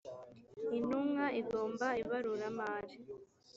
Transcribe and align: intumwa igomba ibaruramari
intumwa 0.77 1.25
igomba 1.41 1.87
ibaruramari 2.01 2.95